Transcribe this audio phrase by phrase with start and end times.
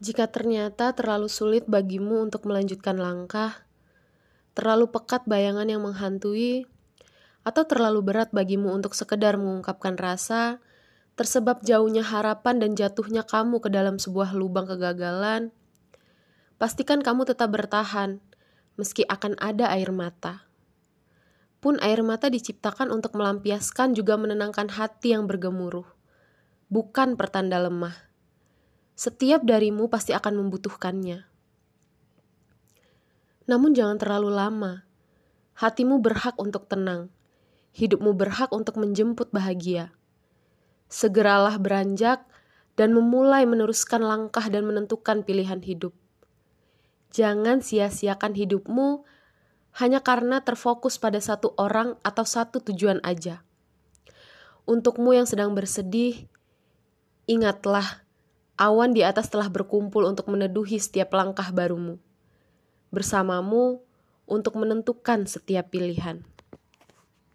[0.00, 3.68] Jika ternyata terlalu sulit bagimu untuk melanjutkan langkah,
[4.56, 6.64] terlalu pekat bayangan yang menghantui,
[7.44, 10.60] atau terlalu berat bagimu untuk sekedar mengungkapkan rasa,
[11.20, 15.52] tersebab jauhnya harapan dan jatuhnya kamu ke dalam sebuah lubang kegagalan,
[16.56, 18.24] pastikan kamu tetap bertahan,
[18.80, 20.48] meski akan ada air mata.
[21.60, 25.84] Pun air mata diciptakan untuk melampiaskan juga menenangkan hati yang bergemuruh,
[26.72, 28.09] bukan pertanda lemah.
[29.00, 31.24] Setiap darimu pasti akan membutuhkannya.
[33.48, 34.84] Namun jangan terlalu lama.
[35.56, 37.08] Hatimu berhak untuk tenang.
[37.72, 39.96] Hidupmu berhak untuk menjemput bahagia.
[40.92, 42.28] Segeralah beranjak
[42.76, 45.96] dan memulai meneruskan langkah dan menentukan pilihan hidup.
[47.08, 49.08] Jangan sia-siakan hidupmu
[49.80, 53.40] hanya karena terfokus pada satu orang atau satu tujuan aja.
[54.68, 56.28] Untukmu yang sedang bersedih,
[57.24, 57.99] ingatlah
[58.60, 61.96] Awan di atas telah berkumpul untuk meneduhi setiap langkah barumu.
[62.92, 63.80] Bersamamu
[64.28, 66.20] untuk menentukan setiap pilihan.